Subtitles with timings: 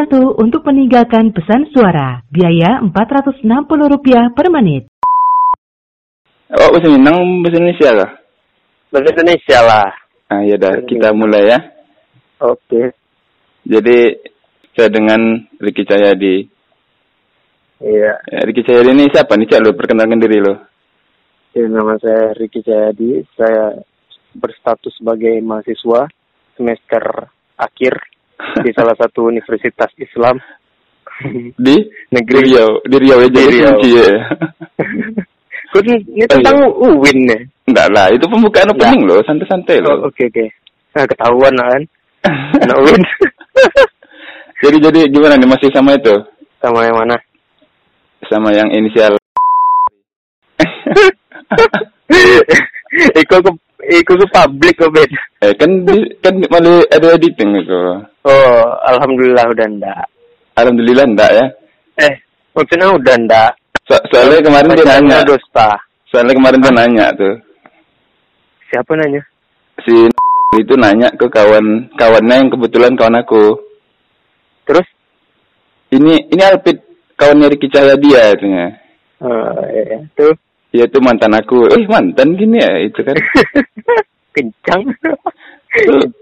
[0.00, 2.24] 1 untuk meninggalkan pesan suara.
[2.32, 4.88] Biaya Rp460 per menit.
[6.48, 8.10] Oh, bahasa Minang, bahasa Indonesia kah?
[8.88, 9.88] Bahasa Indonesia lah.
[10.32, 11.58] Ah, ya dah, kita mulai ya.
[12.40, 12.96] Oke.
[13.68, 14.16] Jadi,
[14.72, 15.20] saya dengan
[15.60, 16.48] Ricky Cahyadi.
[17.84, 18.12] Iya.
[18.24, 19.60] Ya, Ricky Cahyadi ini siapa nih, Cak?
[19.60, 20.54] Lo perkenalkan diri lo.
[21.52, 23.26] Ya, nama saya Ricky Jayadi.
[23.36, 23.76] Saya
[24.32, 26.08] berstatus sebagai mahasiswa
[26.56, 27.04] semester
[27.60, 28.09] akhir
[28.60, 30.36] di salah satu universitas Islam
[31.56, 31.76] Di?
[32.08, 32.70] negeri Di Riau.
[32.80, 33.28] Di Riau aja.
[33.28, 33.76] Di Di Riau.
[33.76, 34.10] Kunci ya.
[35.70, 37.40] Kun, ini tentang UIN nih.
[37.70, 40.10] Enggak lah, itu pembukaan opening loh, santai-santai Oh, loh.
[40.10, 40.50] Oke oke.
[40.98, 41.82] Nah, ketahuan lah kan.
[42.66, 43.02] Anak UIN.
[44.66, 46.10] jadi jadi gimana nih masih sama itu?
[46.58, 47.16] Sama yang mana?
[48.26, 49.20] Sama yang inisial
[53.16, 53.36] Iko
[53.90, 55.10] Iko ke publik kok Ben.
[55.42, 55.70] eh kan
[56.22, 57.80] kan malah ada editing itu.
[58.22, 60.06] Oh, alhamdulillah udah ndak.
[60.54, 61.46] Alhamdulillah enggak ya.
[61.98, 62.14] Eh,
[62.54, 63.52] maksudnya udah ndak.
[63.90, 65.18] So, soalnya kemarin dia nanya.
[65.26, 65.74] dosta.
[66.06, 67.34] Soalnya kemarin dia nanya tuh.
[68.70, 69.22] Siapa nanya?
[69.82, 70.06] Si
[70.60, 73.58] itu nanya ke kawan kawannya yang kebetulan kawan aku.
[74.70, 74.86] Terus?
[75.90, 76.78] Ini ini Alpit
[77.18, 78.66] kawannya Ricky Cahyadi ya itunya.
[79.18, 79.98] Oh, iya.
[80.14, 80.30] Tuh.
[80.70, 81.66] Ya itu mantan aku.
[81.74, 83.16] Eh mantan gini ya itu kan.
[84.34, 84.82] Kencang.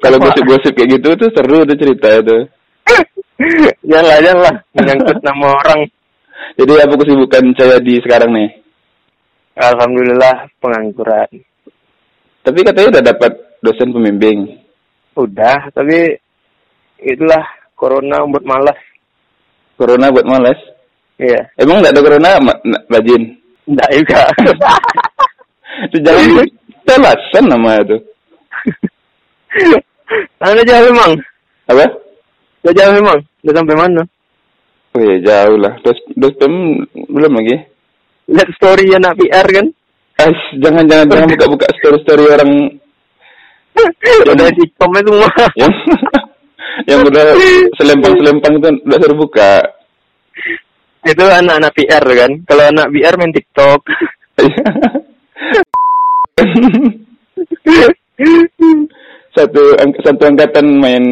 [0.00, 2.38] Kalau gosip-gosip kayak gitu tuh seru tuh cerita itu.
[3.90, 4.54] janganlah, janganlah.
[4.76, 5.80] Menyangkut nama orang.
[6.56, 8.50] Jadi apa kesibukan Cahyadi sekarang nih?
[9.58, 11.28] Alhamdulillah pengangguran.
[12.46, 14.56] Tapi katanya udah dapat dosen pembimbing.
[15.18, 16.14] Udah, tapi
[17.02, 17.42] itulah
[17.74, 18.78] corona buat malas.
[19.74, 20.58] Corona buat males.
[21.18, 21.50] Iya.
[21.58, 23.37] Emang nggak ada corona na- rajin?
[23.68, 24.20] Enggak juga.
[25.88, 27.96] Itu jangan itu alasan nama itu.
[30.42, 31.10] Anda jauh memang.
[31.70, 31.86] Apa?
[32.64, 33.18] Udah jauh memang.
[33.46, 34.02] Udah sampai mana?
[34.96, 35.78] Oh ya jauh lah.
[35.84, 36.82] Dos pem
[37.12, 37.62] belum lagi.
[38.26, 39.66] Lihat story anak PR kan?
[40.58, 42.52] Jangan jangan jangan buka-buka story-story orang
[44.26, 45.30] Udah di komen semua.
[45.60, 45.72] yang
[46.90, 47.26] yang udah
[47.78, 49.52] selempang-selempang itu udah suruh buka.
[51.08, 52.32] Itu anak-anak PR kan?
[52.44, 53.80] Kalau anak PR main TikTok.
[59.36, 61.04] satu ang- satu angkatan main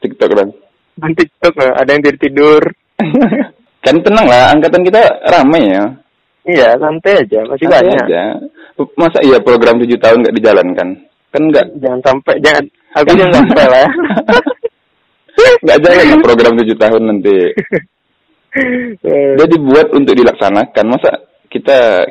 [0.00, 0.48] TikTok kan.
[0.96, 1.76] main TikTok lah.
[1.76, 2.62] Ada yang tidur tidur.
[3.84, 5.84] kan tenang lah, angkatan kita ramai ya.
[6.44, 7.40] Iya, santai aja.
[7.48, 8.04] Masih Santai banyak.
[8.04, 8.22] aja.
[8.96, 10.88] Masa iya program tujuh tahun nggak dijalankan?
[11.32, 12.64] Kan nggak Jangan sampai, jangan.
[12.94, 13.90] Aku jangan sampai lah ya.
[15.66, 17.36] nggak jalan ya program tujuh tahun nanti.
[18.54, 20.84] Eh, Dia dibuat untuk dilaksanakan.
[20.86, 21.10] Masa
[21.50, 22.06] kita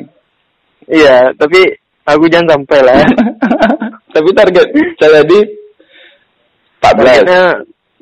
[0.92, 1.64] Iya, tapi
[2.04, 3.00] aku jangan sampai lah
[4.14, 4.68] tapi target
[5.00, 5.40] saya di
[6.84, 6.84] 14.
[6.84, 7.42] Targetnya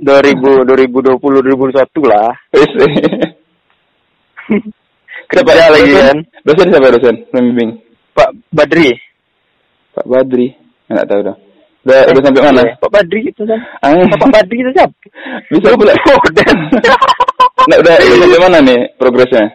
[0.01, 2.33] 2000, 2020, 2021 lah.
[5.31, 6.01] Kerja lagi dosen?
[6.01, 6.17] kan.
[6.43, 7.15] Dosen siapa dosen?
[7.29, 7.71] Pembimbing.
[8.17, 8.89] Pak Badri.
[9.95, 10.47] Pak Badri.
[10.91, 11.37] Enggak tahu dah.
[11.81, 12.61] Udah, udah sampai mana?
[12.61, 13.59] Iya, Pak Badri itu kan.
[13.79, 14.05] Ah.
[14.11, 14.95] Pak Badri itu siapa?
[15.53, 15.93] Bisa pula.
[17.69, 19.45] Nah, udah, udah sampai mana nih progresnya?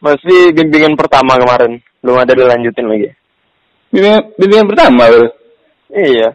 [0.00, 1.80] Masih bimbingan pertama kemarin.
[2.04, 3.08] Belum ada dilanjutin lagi.
[3.90, 5.28] Bimbingan, bimbingan pertama bro.
[5.90, 6.28] Iya.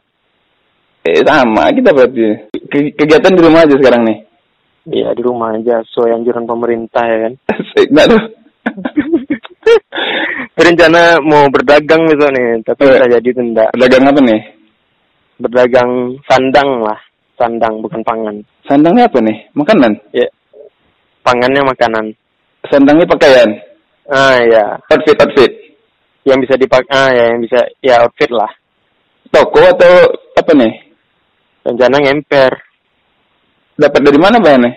[1.01, 2.49] Eh sama kita berarti.
[2.69, 4.17] Ke- kegiatan di rumah aja sekarang nih.
[4.89, 5.81] Iya, di rumah aja.
[5.85, 7.33] Sesuai anjuran pemerintah ya kan.
[7.77, 8.23] Enggak tuh.
[10.57, 12.61] Berencana mau berdagang misalnya.
[12.65, 12.89] Tapi Eh.
[12.91, 13.69] bisa jadi tidak.
[13.77, 14.41] Dagang apa nih?
[15.41, 15.91] Berdagang
[16.25, 16.99] sandang lah.
[17.37, 18.35] Sandang, bukan pangan.
[18.69, 19.37] Sandangnya apa nih?
[19.57, 19.97] Makanan?
[20.13, 20.29] Ya.
[21.21, 22.05] Pangannya makanan.
[22.69, 23.49] Sandangnya pakaian?
[24.09, 24.65] Ah, ya.
[24.89, 25.51] Outfit, outfit?
[26.25, 26.89] Yang bisa dipakai.
[26.89, 27.23] Ah, ya.
[27.33, 27.59] Yang bisa.
[27.81, 28.49] Ya, outfit lah.
[29.29, 29.93] Toko atau
[30.37, 30.73] apa nih?
[31.61, 32.53] Rencana ngemper.
[33.77, 34.73] Dapat dari mana bahannya?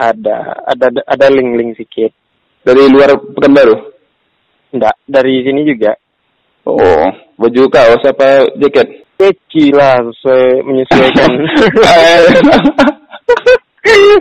[0.00, 0.38] Ada.
[0.72, 2.10] Ada ada link-link sedikit.
[2.64, 3.76] Dari luar Pekanbaru?
[4.72, 4.96] Enggak.
[5.04, 5.92] Dari sini juga.
[6.64, 9.04] Oh, baju kaos apa jaket?
[9.20, 10.00] Kecil lah.
[10.00, 11.30] Sesuai menyesuaikan.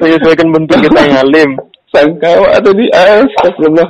[0.02, 1.50] menyesuaikan bentuk kita yang alim.
[1.92, 3.90] Sangka atau di astagfirullah.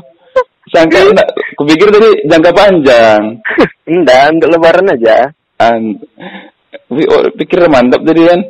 [0.71, 1.29] Sangka enggak,
[1.59, 3.21] kupikir tadi jangka panjang.
[3.85, 5.29] Enggak, untuk lebaran aja.
[5.61, 5.99] An
[6.89, 8.41] oh, pikir mantap tadi kan.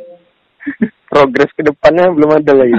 [1.12, 2.74] Progres ke depannya belum ada lagi.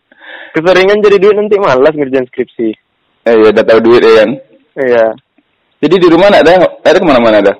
[0.54, 2.68] Keseringan jadi duit nanti malas ngerjain skripsi.
[3.24, 4.30] Eh ya udah tahu duit ya kan.
[4.76, 5.06] Iya.
[5.80, 6.52] Jadi di rumah enggak ada
[6.84, 7.54] ada ke mana-mana ada.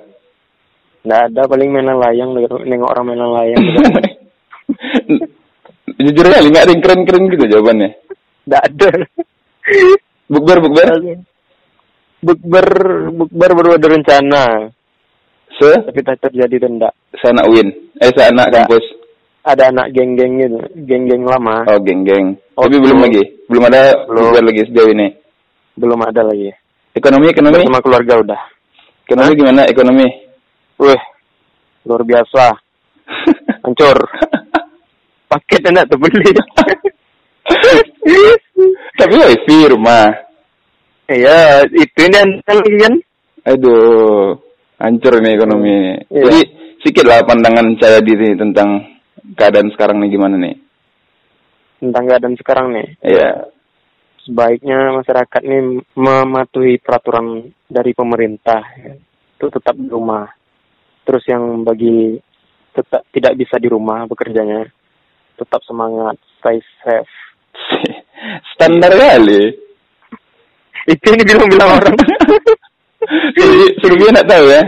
[1.01, 3.63] Nggak ada paling mainan layang nengok orang mainan layang.
[6.01, 7.89] Jujur aja nggak ada yang keren-keren gitu jawabannya.
[8.47, 8.89] Nggak ada.
[10.25, 10.87] Bukber bukber.
[12.21, 12.67] Bukber
[13.09, 14.43] bukber baru ada rencana,
[15.51, 16.93] Se tapi tak terjadi enggak.
[17.17, 17.69] sana Win.
[17.97, 18.85] Eh sana kampus.
[19.41, 21.65] ada anak geng-geng gitu, geng-geng lama.
[21.65, 22.37] Oh, geng-geng.
[22.53, 23.23] Oh, Tapi belum lagi.
[23.49, 24.29] Belum ada Belum.
[24.29, 25.07] bubar lagi sejauh ini.
[25.73, 26.53] Belum ada lagi.
[26.93, 27.57] Ekonomi, ekonomi.
[27.65, 28.41] Bersama keluarga udah.
[29.09, 29.61] Ekonomi gimana?
[29.65, 30.05] Ekonomi.
[30.77, 31.01] Wih,
[31.89, 32.43] luar biasa.
[33.65, 33.97] Hancur.
[35.31, 36.27] Paket enak tuh beli.
[38.99, 40.11] Tapi wifi rumah.
[41.07, 42.93] Iya, itu ini kan.
[43.47, 44.35] Aduh,
[44.75, 45.95] hancur ini ekonomi.
[46.11, 46.23] Iya.
[46.27, 46.39] Jadi
[46.83, 48.99] sedikit lah pandangan saya diri tentang
[49.39, 50.55] keadaan sekarang nih gimana nih.
[51.79, 52.87] Tentang keadaan sekarang nih.
[53.01, 53.31] Iya.
[54.21, 58.61] Sebaiknya masyarakat ini mematuhi peraturan dari pemerintah.
[59.39, 60.29] Itu tetap di rumah.
[61.07, 62.19] Terus yang bagi
[62.71, 64.63] tetap tidak bisa di rumah bekerjanya,
[65.41, 67.15] tetap semangat, stay safe.
[68.53, 69.49] Standar kali.
[70.85, 71.95] Itu ini bilang-bilang orang.
[73.81, 74.63] Suruh nak tahu ya.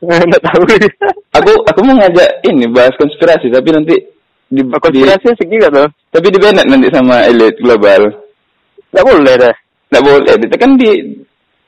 [0.00, 0.62] Nggak tahu.
[1.36, 3.92] Aku aku mau ngajak ini bahas konspirasi tapi nanti
[4.48, 5.88] di, di Konspirasi juga tuh.
[6.08, 8.08] tapi di nanti sama elit global.
[8.88, 9.56] Nggak boleh deh.
[9.92, 10.90] Nggak boleh, itu kan di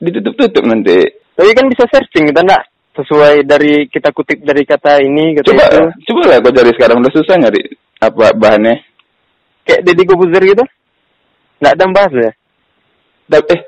[0.01, 0.97] ditutup-tutup nanti.
[1.37, 2.63] Tapi kan bisa searching kita enggak
[2.99, 5.83] sesuai dari kita kutip dari kata ini kata Coba, itu.
[6.11, 7.63] coba lah kau cari sekarang udah susah nyari
[7.99, 8.81] apa bahannya.
[9.67, 10.63] Kayak Deddy Kobuzer gitu.
[11.59, 12.31] Nggak ada bahas ya.
[13.29, 13.61] Eh,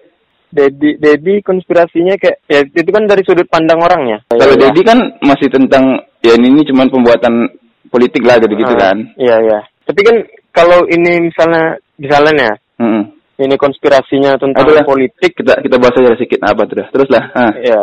[0.51, 4.19] Deddy Deddy konspirasinya kayak ya itu kan dari sudut pandang orangnya.
[4.27, 7.47] kalau Ya, Dedi kan masih tentang ya ini, ini cuman pembuatan
[7.87, 8.97] politik lah gitu-gitu Ah, kan.
[9.15, 9.59] Iya iya.
[9.87, 10.15] Tapi kan
[10.51, 12.53] kalau ini misalnya misalnya ya,
[12.83, 13.03] Mm-mm.
[13.39, 14.85] ini konspirasinya tentang Aduh lah.
[14.87, 16.83] politik Kita kita bahas aja sedikit apa tuh.
[16.87, 17.23] Terus lah.
[17.31, 17.53] Ah.
[17.55, 17.81] ya.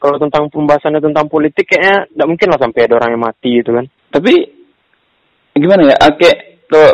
[0.00, 3.76] Kalau tentang pembahasannya tentang politik kayaknya nggak mungkin lah sampai ada orang yang mati gitu
[3.76, 3.84] kan.
[4.08, 4.34] Tapi
[5.56, 5.96] gimana ya?
[5.98, 6.30] Ake
[6.70, 6.92] kalau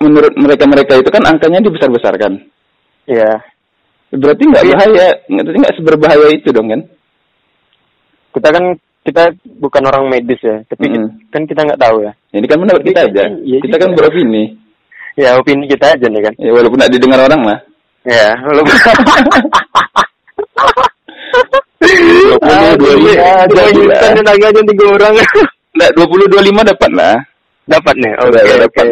[0.00, 2.36] menurut mereka-mereka itu kan angkanya dibesar-besarkan.
[3.08, 3.40] Iya.
[4.12, 4.72] Berarti nggak Iya.
[4.76, 6.80] bahaya, berarti nggak seberbahaya itu dong kan?
[8.36, 8.64] Kita kan
[9.06, 9.22] kita
[9.62, 11.30] bukan orang medis ya, tapi Mm-mm.
[11.30, 12.12] kan kita nggak tahu ya.
[12.34, 13.22] Ini kan pendapat kita aja.
[13.40, 14.44] Iya kita kan beropini.
[15.16, 16.34] Ya opini kita aja nih kan.
[16.36, 17.58] Ya, walaupun nggak didengar orang lah.
[18.04, 18.74] Ya, walaupun
[22.46, 23.94] Ah, dua lima, iya, dua.
[25.76, 27.16] Nggak 20 25 dapat lah.
[27.66, 28.12] Dapat nih.
[28.22, 28.86] Oke, Udah, udah dapat.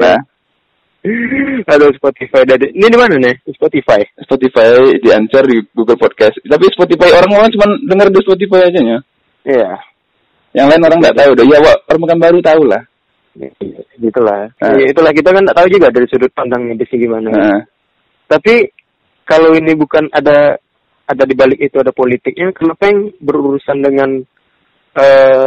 [1.69, 3.37] Aduh Spotify dari ini di mana nih?
[3.53, 4.01] Spotify.
[4.25, 6.41] Spotify di Anchor di Google Podcast.
[6.41, 8.99] Tapi Spotify orang-orang cuma dengar di Spotify aja ya.
[9.45, 9.71] Iya.
[10.57, 11.45] Yang lain orang nggak tahu deh.
[11.45, 12.83] Ya, wak, orang baru tahu lah.
[14.01, 14.49] Gitulah.
[14.65, 14.73] Ah.
[14.81, 17.29] Ya, itulah kita kan nggak tahu juga dari sudut pandang medisnya gimana.
[17.29, 17.61] Nah,
[18.25, 18.65] Tapi
[19.29, 20.57] kalau ini bukan ada
[21.05, 24.11] ada di balik itu ada politiknya, kenapa yang berurusan dengan
[24.97, 25.47] eh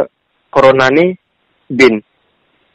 [0.54, 1.18] corona nih
[1.66, 1.98] bin?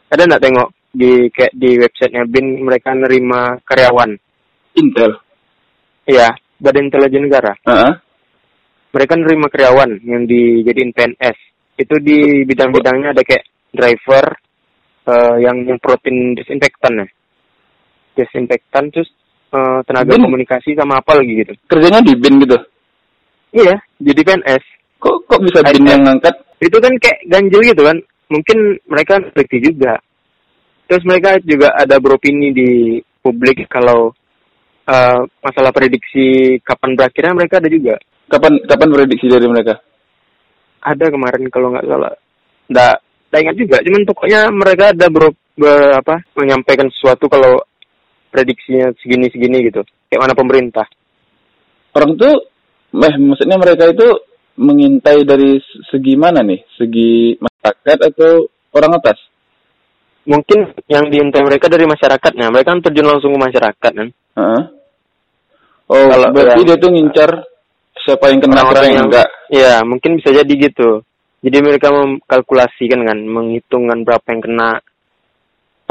[0.10, 4.14] Ada nggak tengok di kayak di websitenya bin mereka nerima karyawan?
[4.74, 5.12] Intel.
[6.10, 7.54] Iya, Badan Intelijen Negara.
[7.66, 7.94] Heeh.
[8.94, 11.38] Mereka nerima karyawan yang dijadiin PNS.
[11.78, 14.26] Itu di bidang-bidangnya ada kayak driver
[15.10, 17.08] eh, yang nyemprotin disinfektan ya.
[18.14, 19.10] Disinfektan terus
[19.50, 20.26] eh, tenaga Bin.
[20.30, 21.54] komunikasi sama apa lagi gitu.
[21.66, 22.58] Kerjanya di bin gitu.
[23.54, 24.64] Iya, jadi PNS.
[25.02, 26.34] Kok kok bisa bin yang ngangkat?
[26.62, 27.98] Itu kan kayak ganjil gitu kan.
[28.32, 30.00] Mungkin mereka ngerti juga.
[30.88, 34.12] Terus mereka juga ada beropini di publik kalau
[34.88, 37.96] eh, masalah prediksi kapan berakhirnya mereka ada juga.
[38.28, 39.80] Kapan kapan prediksi dari mereka?
[40.84, 42.14] Ada kemarin kalau nggak salah.
[42.68, 42.96] Nggak,
[43.32, 43.78] nggak ingat juga.
[43.84, 47.64] Cuman pokoknya mereka ada bro, be- apa, menyampaikan sesuatu kalau
[48.34, 49.86] prediksinya segini-segini gitu.
[50.10, 50.88] Kayak mana pemerintah.
[51.94, 52.50] Orang tuh,
[52.98, 54.08] eh maksudnya mereka itu
[54.58, 55.62] mengintai dari
[55.94, 56.62] segi mana nih?
[56.74, 58.32] Segi masyarakat atau
[58.76, 59.18] orang atas?
[60.24, 62.52] Mungkin yang diintai mereka dari masyarakatnya.
[62.52, 64.08] Mereka kan terjun langsung ke masyarakat kan.
[64.12, 64.62] Heeh.
[65.92, 67.32] Oh, Kalau berarti yang- dia tuh ngincar
[68.04, 69.28] siapa yang kena, siapa yang enggak.
[69.52, 71.04] Iya, mungkin bisa jadi gitu.
[71.44, 74.72] Jadi mereka mengkalkulasikan kan, menghitungkan berapa yang kena.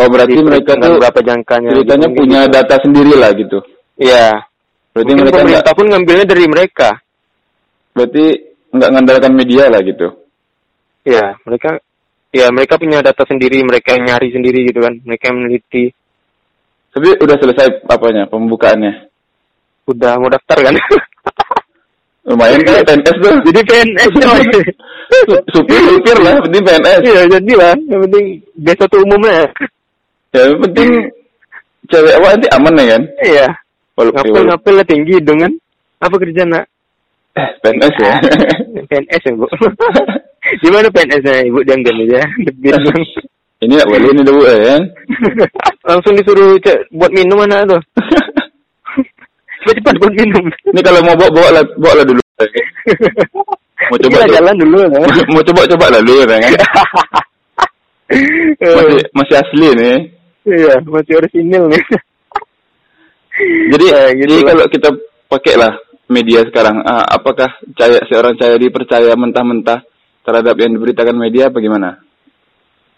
[0.01, 1.71] Oh, berarti mereka tuh berapa jangkanya.
[1.77, 2.53] ceritanya gitu, punya gitu.
[2.57, 3.59] data sendiri lah gitu.
[4.01, 4.49] Iya.
[4.97, 6.91] Berarti Mungkin mereka pemerintah enggak, pun ngambilnya dari mereka.
[7.93, 8.25] berarti
[8.73, 10.09] nggak ngandalkan media lah gitu.
[11.03, 11.83] Iya, mereka
[12.31, 14.95] ya mereka punya data sendiri, mereka yang nyari sendiri gitu kan.
[15.03, 15.85] Mereka yang meneliti.
[16.93, 19.11] Tapi udah selesai apanya pembukaannya.
[19.89, 20.75] Udah mau daftar kan?
[22.23, 23.35] Lumayan kan PNS tuh.
[23.51, 24.43] jadi PNS coy.
[25.51, 27.01] Supir supir lah, penting PNS.
[27.03, 27.75] Iya, jadi lah.
[27.91, 28.25] Yang penting
[28.63, 29.43] biasa tuh umumnya.
[30.31, 30.89] Ya yang penting
[31.91, 33.03] cewek awak nanti aman ya kan?
[33.27, 33.47] Iya.
[33.99, 35.53] Walaupun Ngapel ngapel lah tinggi hidung kan.
[35.99, 36.65] Apa kerja nak?
[37.33, 38.15] eh, PNS ya.
[38.89, 39.47] PNS ya bu.
[40.61, 42.21] Di mana PNS-nya ibu aja.
[42.61, 43.05] Bingung.
[43.63, 44.83] Ini nggak boleh ini dulu ya kan?
[45.95, 47.79] Langsung disuruh cek buat minum mana tuh.
[49.63, 50.45] Cepat-cepat buat minum.
[50.75, 52.21] Ini kalau mau bawa bawa lah, bawa lah dulu.
[53.87, 54.77] Mau coba Gila, jalan dulu.
[54.83, 54.89] lah.
[55.33, 56.43] mau coba coba lah dulu ya kan?
[58.59, 59.97] masih masih asli nih.
[60.43, 61.83] Iya, masih orisinil nih.
[63.73, 64.47] Jadi, Eh, gitu jadi lah.
[64.53, 64.89] kalau kita
[65.31, 65.73] pakai lah
[66.11, 69.81] media sekarang, ah, apakah caya, seorang caya dipercaya mentah-mentah
[70.23, 71.99] terhadap yang diberitakan media apa gimana?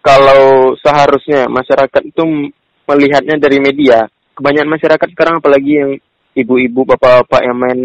[0.04, 2.22] Kalau seharusnya masyarakat itu
[2.84, 4.04] melihatnya dari media,
[4.36, 5.90] kebanyakan masyarakat sekarang apalagi yang
[6.36, 7.80] ibu-ibu, bapak-bapak yang main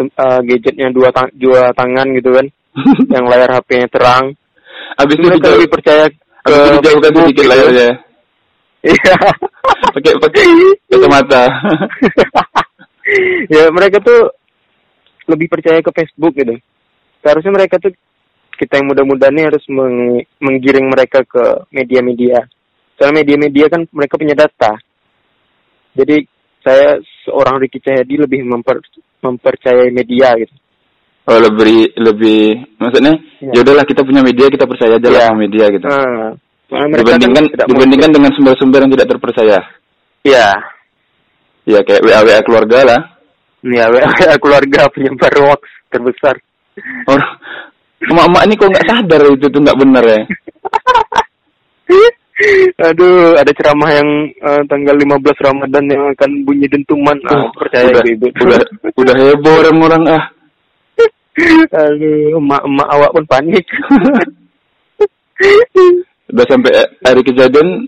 [0.00, 2.46] eh, gadgetnya dua, tang- dua tangan gitu kan,
[3.14, 4.32] yang layar HP-nya terang,
[4.98, 6.04] Habis itu mereka lebih percaya
[6.42, 7.50] ke itu dijauhkan Facebook sedikit gitu.
[7.50, 7.90] layarnya.
[8.82, 9.16] Iya.
[9.94, 10.44] Pakai pakai
[10.90, 11.42] kacamata.
[13.54, 14.32] ya mereka tuh
[15.30, 16.54] lebih percaya ke Facebook gitu.
[17.22, 17.92] Seharusnya mereka tuh
[18.62, 22.46] kita yang muda-muda nih harus meng- menggiring mereka ke media-media.
[22.94, 24.78] Soalnya media-media kan mereka punya data.
[25.98, 26.22] Jadi
[26.62, 28.78] saya seorang Ricky Cahyadi lebih memper,
[29.18, 30.54] mempercayai media gitu.
[31.22, 32.42] Oh lebih lebih
[32.82, 33.54] maksudnya Iya.
[33.54, 35.26] ya udahlah kita punya media kita percaya aja lah Iya.
[35.30, 35.86] sama media gitu.
[36.72, 39.58] Mereka dibandingkan kan dibandingkan dengan sumber-sumber yang tidak terpercaya.
[40.22, 40.46] Iya.
[41.62, 43.00] Ya kayak WA WA keluarga lah.
[43.62, 44.10] Ya, WA
[44.42, 45.62] keluarga penyebar hoax
[45.94, 46.34] terbesar.
[47.06, 47.30] Orang
[48.08, 50.20] emak-emak ini kok nggak sadar itu tuh nggak benar ya.
[52.82, 55.14] Aduh, ada ceramah yang eh, tanggal 15
[55.46, 57.14] Ramadan yang akan bunyi dentuman.
[57.28, 58.26] Ah, Oh, percaya udah, ibu.
[58.34, 58.58] udah
[58.96, 60.24] udah heboh orang-orang ah.
[61.86, 63.66] Aduh, emak-emak awak pun panik.
[66.32, 66.70] Udah sampai
[67.02, 67.84] hari kejadian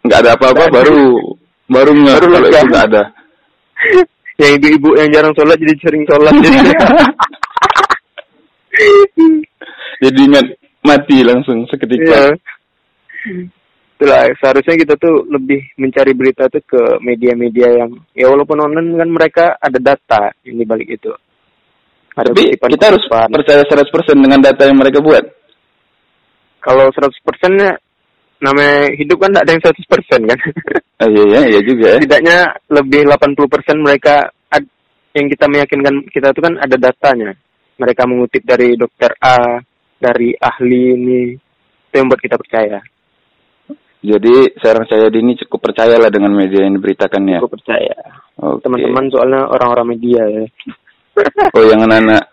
[0.00, 1.12] nggak ada apa-apa baru
[1.68, 3.02] baru nggak Baru kalau itu nggak ada.
[4.36, 6.32] yang ibu-ibu yang jarang sholat jadi sering sholat.
[6.34, 6.58] Jadi
[10.00, 10.46] ingat
[10.80, 12.32] mati langsung seketika.
[12.32, 13.44] Iya.
[13.96, 19.08] Itulah, seharusnya kita tuh lebih mencari berita tuh ke media-media yang ya walaupun online kan
[19.08, 21.08] mereka ada data yang dibalik itu.
[22.12, 25.24] Ada Tapi kutipan- kita harus percaya 100% dengan data yang mereka buat.
[26.58, 27.78] kalau 100% nya
[28.42, 30.38] namanya hidup kan tidak ada yang 100% kan.
[30.96, 31.96] Ah, iya iya iya juga ya.
[32.00, 32.38] Setidaknya
[32.72, 34.72] lebih 80% mereka ad-
[35.12, 37.36] yang kita meyakinkan kita itu kan ada datanya.
[37.76, 39.60] Mereka mengutip dari dokter A,
[39.96, 41.20] dari ahli ini.
[41.88, 42.78] Itu yang buat kita percaya.
[44.06, 47.42] Jadi seorang saya ini cukup percayalah dengan media yang diberitakannya.
[47.42, 47.96] Aku percaya.
[48.38, 48.62] Oke.
[48.62, 50.44] Teman-teman soalnya orang-orang media ya.
[51.56, 52.28] Oh yang anak-anak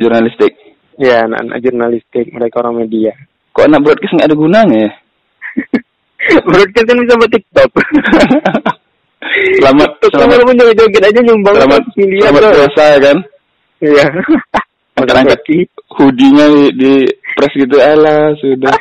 [0.00, 0.56] jurnalistik.
[0.96, 3.12] ya, anak-anak jurnalistik, mereka orang media.
[3.52, 4.92] Kok anak broadcast nggak ada gunanya ya?
[6.48, 7.70] Broadcast kan bisa buat TikTok.
[9.60, 12.22] Selamat TikTok kan selamat walaupun joget-joget aja nyumbang selamat, 100 miliar.
[12.24, 12.52] selamat tuh.
[12.56, 13.16] puasa ya kan?
[13.84, 14.06] Iya.
[15.02, 15.40] Angkat-angkat
[15.98, 16.92] hoodie-nya di, di
[17.34, 18.74] press gitu alah sudah.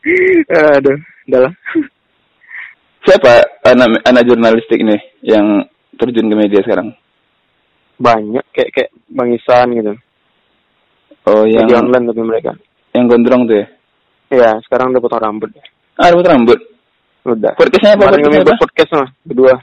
[0.80, 0.96] Aduh,
[1.28, 1.52] udahlah.
[3.04, 3.32] Siapa
[3.68, 5.64] anak anak jurnalistik nih yang
[6.00, 6.96] terjun ke media sekarang?
[8.00, 9.92] Banyak kayak kayak Bang Isan gitu.
[11.28, 12.52] Oh yang Media online tapi mereka.
[12.96, 13.66] yang gondrong tuh ya?
[14.30, 15.50] Iya, sekarang udah potong rambut.
[16.00, 16.60] Ah rambut rambut.
[17.28, 17.52] Udah.
[17.54, 18.08] Podcastnya apa?
[18.08, 18.62] Kemarin Podcastnya apa?
[18.64, 19.54] podcast mah berdua.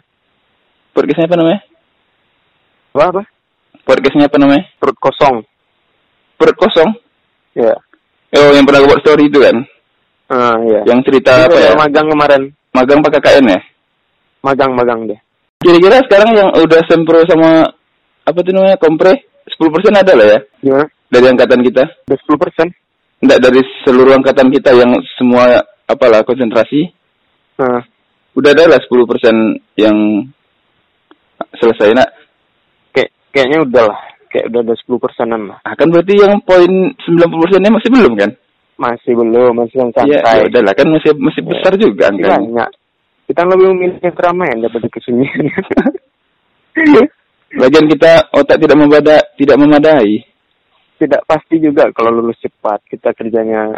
[0.93, 1.59] Podcastnya apa namanya?
[2.93, 3.21] Apa apa?
[3.83, 4.63] Podcastnya apa namanya?
[4.77, 5.35] Perut kosong.
[6.37, 6.89] Perut kosong.
[7.53, 7.73] Ya.
[8.33, 9.57] Oh yang pernah gue buat story itu kan?
[10.27, 10.83] Ah, iya.
[10.85, 11.71] Yang cerita Ini apa ya?
[11.73, 12.41] magang kemarin.
[12.71, 13.59] Magang pakai KN ya?
[14.39, 15.19] Magang-magang deh.
[15.57, 17.65] Kira-kira sekarang yang udah sempro sama
[18.21, 19.57] apa tuh namanya kompre 10%
[19.95, 20.85] ada lah ya Gimana?
[21.09, 21.83] dari angkatan kita.
[22.05, 22.67] Udah 10 persen.
[23.17, 26.93] Enggak dari seluruh angkatan kita yang semua apalah konsentrasi
[27.57, 27.81] Nah,
[28.37, 28.93] udah ada lah 10%
[29.73, 29.97] yang
[31.57, 32.09] selesai nak.
[32.93, 33.99] kayak kayaknya udah lah.
[34.27, 35.57] Kayak udah ada 10 persenan lah.
[35.63, 38.31] Ah, kan berarti yang poin 90% nya masih belum kan?
[38.77, 40.37] Masih belum, masih yang Iya, santai.
[40.37, 41.49] ya udah lah kan masih masih Iya.
[41.49, 42.35] besar juga angkanya.
[42.37, 42.69] banyak.
[43.27, 45.45] Kita lebih memilih keramaian daripada kesunyian.
[47.57, 50.11] Lagian kita otak tidak memadai, tidak memadai.
[50.99, 53.69] Tidak pasti juga kalau lulus cepat kita kerjanya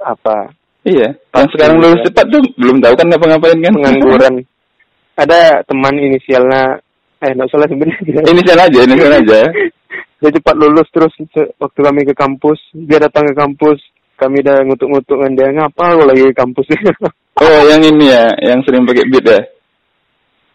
[0.00, 0.50] apa
[0.86, 1.18] Iya.
[1.34, 3.74] Yang sekarang lulus cepat tuh belum tahu kan ngapa-ngapain kan?
[3.74, 4.34] pengangguran.
[5.22, 6.78] Ada teman inisialnya
[7.18, 8.22] eh nggak salah sebenarnya.
[8.28, 9.40] ini saja aja, ini aja.
[10.20, 11.12] Dia cepat lulus terus
[11.56, 13.76] waktu kami ke kampus, dia datang ke kampus,
[14.16, 16.64] kami udah ngutuk-ngutuk dengan dia ngapa lagi ke kampus
[17.44, 19.40] Oh, yang ini ya, yang sering pakai beat ya.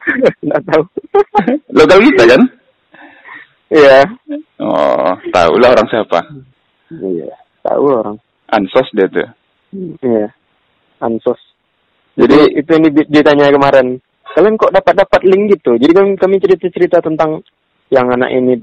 [0.42, 0.82] nggak tahu
[1.70, 2.42] Lokal kita kan?
[3.70, 4.02] iya
[4.58, 6.20] Oh, tahu lah orang siapa.
[6.98, 7.30] iya
[7.62, 8.18] tahu orang
[8.50, 9.30] Ansos dia tuh.
[10.02, 10.26] iya
[11.00, 11.38] ansos
[12.18, 14.02] Jadi jadi itu yang di- ditanya kemarin
[14.38, 17.44] kalian kok dapat dapat link gitu jadi kami kami cerita cerita tentang
[17.92, 18.60] yang anak ini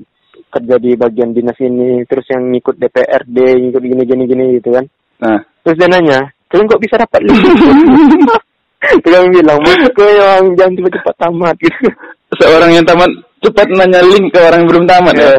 [0.48, 3.36] kerja di bagian dinas ini terus yang ngikut DPRD
[3.68, 4.84] ngikut gini gini gini gitu kan
[5.20, 7.72] nah, terus dia nanya kalian kok bisa dapat link gitu?
[8.78, 11.90] Terus kami bilang maksudku yang jangan cepat-cepat tamat gitu
[12.38, 13.10] seorang yang tamat
[13.42, 15.22] cepat nanya link ke orang yang belum tamat ya.
[15.24, 15.36] Iya.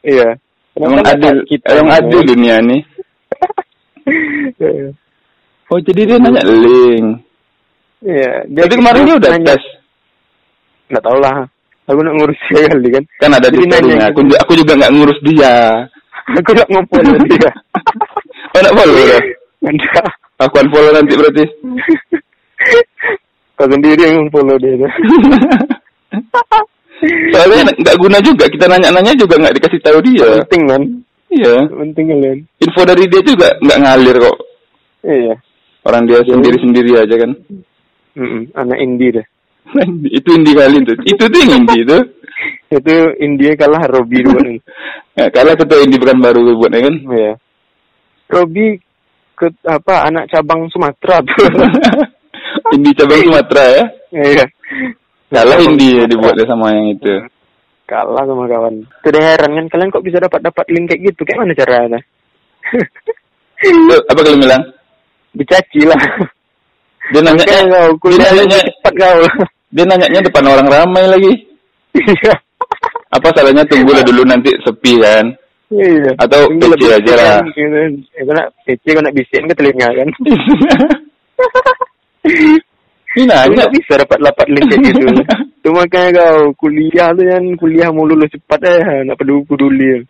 [0.00, 0.28] Iya.
[0.80, 2.82] Emang adil, kita emang yang- adil dunia nih.
[4.60, 4.90] Iya.
[5.70, 7.22] Oh, jadi dia nanya link.
[8.00, 8.32] Iya.
[8.48, 9.62] Jadi kemarin dia udah nanya- tes.
[10.88, 11.36] Nggak tahu lah.
[11.90, 13.04] Aku nak ngurus dia kali kan.
[13.18, 13.98] Kan ada di nanya story-nya.
[13.98, 14.10] gitu.
[14.14, 15.54] Aku, aku juga nggak ngurus dia.
[16.38, 17.50] Aku nak ngumpul dia.
[18.50, 19.18] Oh, nak follow ya?
[19.62, 20.10] Enggak.
[20.42, 21.44] Aku unfollow nanti berarti.
[23.54, 24.74] Kau sendiri yang follow dia.
[24.74, 24.90] tuh.
[27.32, 28.44] Soalnya nggak guna juga.
[28.50, 30.42] Kita nanya-nanya juga nggak dikasih tahu dia.
[30.42, 30.82] Penting kan?
[31.30, 31.56] Iya.
[31.70, 32.38] Penting kalian.
[32.58, 34.36] Info dari dia juga nggak ngalir kok.
[35.06, 35.34] Iya.
[35.86, 37.30] Orang dia sendiri-sendiri aja kan.
[38.20, 38.42] Mm-mm.
[38.52, 39.26] Anak indie deh.
[40.12, 40.96] itu indie kali tuh.
[41.08, 41.98] Itu tuh yang indie itu.
[42.70, 44.60] Itu India kalah Robi dua nih.
[45.18, 46.94] Ya, kalah ketua indie bukan baru buatnya kan.
[47.12, 47.32] Iya.
[48.30, 48.78] Robi
[49.36, 51.44] ke apa anak cabang Sumatera tuh.
[52.78, 53.84] indie cabang Sumatera ya.
[54.16, 54.44] Iya.
[55.28, 56.10] Kalah indie Sumatera.
[56.14, 57.14] dibuatnya sama yang itu.
[57.84, 58.74] Kalah sama kawan.
[59.02, 61.20] Deh heran kan kalian kok bisa dapat dapat link kayak gitu?
[61.26, 62.00] Kayak mana caranya?
[63.60, 64.62] Tuh, apa kalian bilang?
[65.36, 66.00] Dicaci lah.
[67.10, 69.20] Dia nanya, kau dia kuliah nanya, lebih cepat kau.
[69.74, 71.32] dia nanyanya depan orang ramai lagi.
[71.98, 72.34] Iya.
[73.10, 75.26] Apa salahnya tunggu lah dulu nanti sepi kan?
[75.74, 76.14] Iya.
[76.22, 77.42] Atau PC aja lah.
[77.46, 80.08] Eh, kau nak PC kau nak bisikin ke telinga kan?
[83.10, 83.66] Ini nanya.
[83.74, 85.06] bisa dapat dapat link kayak gitu.
[85.66, 90.06] tu makanya kau kuliah tu kan kuliah mau lulus cepat eh nak peduli peduli.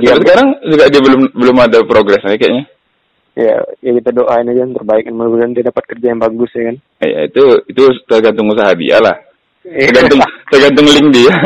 [0.00, 2.64] Ya, sekarang juga dia belum belum ada progres lagi kayaknya.
[3.32, 6.62] Ya, ya kita doain aja yang terbaik kan mudah-mudahan dia dapat kerja yang bagus ya
[6.68, 6.76] kan.
[7.00, 9.16] Ya, itu itu tergantung usaha dia lah.
[9.64, 9.88] Iya.
[9.88, 10.20] Tergantung
[10.52, 11.32] tergantung link dia.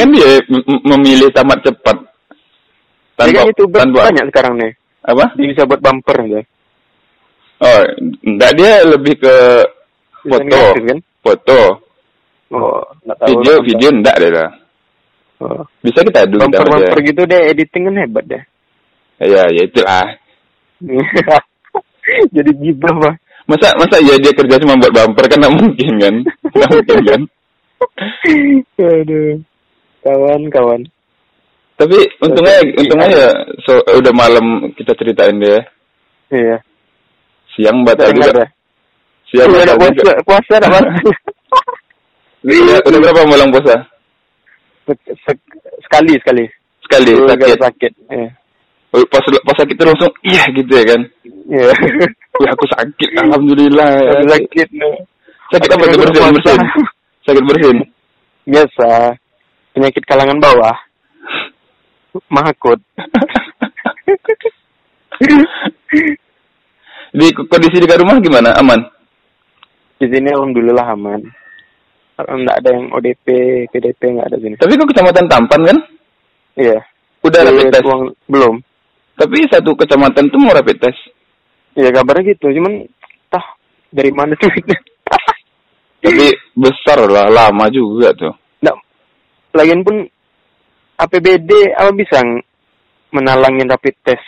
[0.00, 1.96] kan dia mem- mem- memilih tamat cepat.
[2.00, 4.72] Dia Tanpa kan youtuber tanpa banyak sekarang nih.
[5.04, 5.24] apa?
[5.36, 6.40] Dia bisa buat bumper aja.
[7.60, 7.80] Oh,
[8.24, 9.36] enggak dia lebih ke
[10.24, 10.40] foto.
[10.40, 10.98] negatif, kan?
[11.20, 11.60] Foto.
[12.56, 13.28] Oh, tahu.
[13.36, 14.48] Video video enggak deh lah.
[15.44, 15.64] Oh.
[15.84, 18.42] Bisa kita adu Bumper bumper gitu deh editing kan hebat deh.
[19.20, 20.06] Ya, ya itulah.
[22.34, 23.14] Jadi gibah pak.
[23.44, 26.14] Masa masa ya dia kerja cuma buat bumper kan nggak mungkin kan?
[26.48, 27.20] Nggak mungkin kan?
[28.78, 29.32] Aduh.
[30.00, 30.80] Kawan kawan.
[31.76, 33.28] Tapi untungnya Tapi- untungnya ya
[33.64, 35.60] so, udah malam kita ceritain dia.
[36.30, 36.56] Iya.
[37.52, 38.32] Siang batal juga.
[38.44, 38.48] dah.
[39.28, 40.14] Siang Udah batal puasa juga.
[40.24, 40.86] puasa Mas.
[42.40, 43.76] Udah, udah berapa malam puasa?
[44.88, 45.52] Sek- sek-
[45.84, 46.44] sekali sekali.
[46.88, 47.58] Sekali sakit.
[47.60, 47.92] sakit.
[48.08, 48.28] Iya.
[48.90, 51.00] Oh, Pas pas sakit itu langsung iya gitu ya kan.
[51.46, 51.70] Iya.
[52.40, 53.90] Wih aku sakit alhamdulillah.
[54.02, 54.10] ya.
[54.18, 54.68] Aku sakit.
[55.50, 56.60] Sakit apa tuh bersin bersin?
[57.26, 57.76] Sakit bersin.
[58.46, 58.90] Biasa.
[59.74, 60.76] Penyakit kalangan bawah.
[62.26, 62.82] Mahakut.
[67.10, 68.54] Di kondisi di rumah gimana?
[68.54, 68.78] Aman?
[69.98, 71.20] Di sini alhamdulillah aman.
[72.20, 73.26] Enggak ada yang ODP,
[73.72, 74.54] PDP enggak ada sini.
[74.54, 75.78] Tapi kok kecamatan Tampan kan?
[76.54, 76.78] Iya.
[77.26, 77.84] Udah rapid test.
[77.84, 78.54] ruang- belum.
[79.20, 81.00] Tapi satu kecamatan tuh mau rapid test.
[81.76, 82.88] Iya kabarnya gitu, cuman
[83.28, 83.44] tah
[83.92, 84.48] dari mana tuh?
[86.02, 88.32] Tapi besar lah, lama juga tuh.
[88.58, 88.76] Nggak,
[89.52, 90.08] lagian pun
[90.96, 92.40] APBD apa bisa ng-
[93.12, 94.24] menalangin rapid test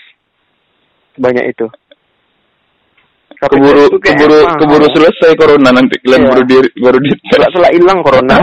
[1.16, 1.66] sebanyak itu?
[3.40, 4.58] Rapid Keburu kayak keburu mahal.
[4.60, 6.28] keburu selesai corona nanti kalian Iya.
[6.30, 8.36] baru di baru di Setelah hilang corona.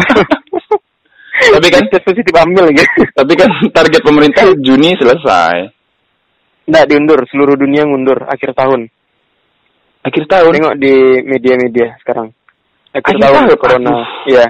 [1.56, 3.00] Tapi kan- tes positif ambil gitu.
[3.16, 5.79] Tapi kan target pemerintah Juni selesai.
[6.70, 8.86] Nggak diundur, seluruh dunia ngundur akhir tahun.
[10.06, 10.54] Akhir tahun.
[10.54, 10.94] Tengok di
[11.26, 12.30] media-media sekarang.
[12.94, 13.58] Akhir, Akhir tahun tahun?
[13.58, 13.94] corona.
[14.30, 14.46] Iya.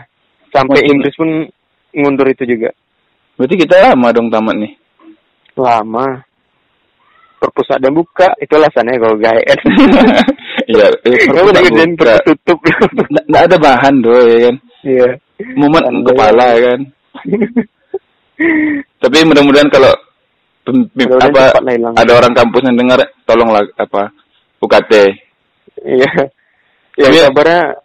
[0.52, 1.30] Sampai Makin- Inggris pun
[1.96, 2.70] ngundur itu juga.
[3.40, 4.74] Berarti kita lama dong tamat nih.
[5.56, 6.08] Lama.
[7.40, 9.16] Perpusat dan buka, itu alasannya kalau
[9.48, 9.60] kan.
[10.70, 12.60] Iya, Kamu perpus udah perpus tutup.
[13.26, 14.56] Nggak ada bahan doh ya kan.
[14.86, 15.08] Iya.
[15.58, 16.06] Mumet Santai.
[16.06, 16.80] kepala ya kan.
[19.02, 19.90] Tapi mudah-mudahan kalau
[21.20, 21.44] apa
[21.98, 24.14] ada orang kampus yang dengar tolonglah apa
[24.60, 24.92] UKT.
[25.84, 26.12] Iya.
[27.00, 27.80] Ya kabarnya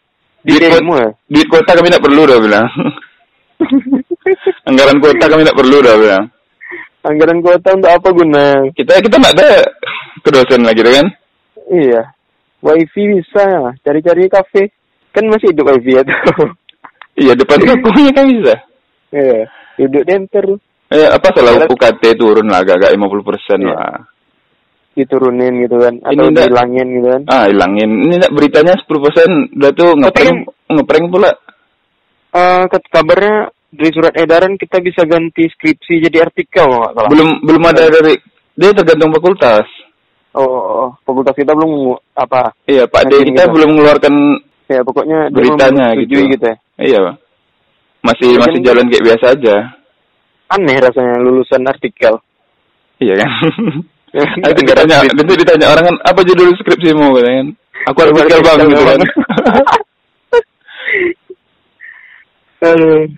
[0.45, 1.11] di Duit demo ya.
[1.31, 2.67] duit kuota kami tidak perlu dah bilang.
[4.69, 6.25] Anggaran kuota kami tidak perlu dah bilang.
[7.05, 8.45] Anggaran kuota untuk apa guna?
[8.75, 9.51] Kita kita nggak ada
[10.25, 11.07] kedosen lagi kan.
[11.71, 12.03] Iya.
[12.65, 14.73] Wifi bisa, cari-cari kafe.
[15.13, 16.51] Kan masih hidup wifi ya tuh.
[17.15, 18.55] Iya depan tokonya kan bisa.
[19.15, 19.41] Iya.
[19.79, 20.47] Duduk di enter.
[20.95, 23.75] Eh, apa salah Kalau- UKT turun lah agak-agak 50 persen Iya.
[23.75, 23.95] lah.
[24.95, 25.95] Diturunin gitu kan.
[25.99, 27.23] Ini Atau enggak- dihilangin gitu kan.
[27.27, 27.91] Ah hilangin.
[28.01, 30.39] Ini nak beritanya 10 persen udah tuh ngeprank
[30.71, 31.31] ngeprank pula.
[32.31, 33.37] Eh, ket- kabarnya
[33.69, 37.11] dari surat edaran kita bisa ganti skripsi jadi artikel kalau nggak salah.
[37.11, 38.15] Belum belum ada dari
[38.55, 39.67] dia tergantung fakultas.
[40.31, 40.89] Oh, oh, oh.
[41.03, 42.55] fakultas kita belum apa?
[42.65, 43.53] Iya Pak D Nanti kita gitu.
[43.53, 44.15] belum mengeluarkan
[44.65, 46.23] Ya pokoknya beritanya gitu.
[46.25, 46.57] gitu ya.
[46.81, 47.15] Iya Pak.
[48.01, 49.57] Masih masih kan- jalan kayak biasa aja.
[50.53, 52.21] Aneh rasanya lulusan artikel.
[53.01, 53.31] Iya kan.
[54.45, 57.51] Nanti ditanya, nanti ditanya orang kan apa judul skripsimu kan?
[57.91, 59.01] Aku artikel bang gitu kan.
[62.71, 63.11] Aduh.